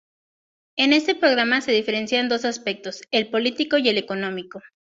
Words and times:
En 0.77 0.93
este 0.93 1.13
programa 1.13 1.61
se 1.61 1.73
diferencian 1.73 2.27
dos 2.27 2.43
aspectos: 2.43 3.03
el 3.11 3.29
político 3.29 3.77
y 3.77 3.87
el 3.87 3.99
económico. 3.99 4.63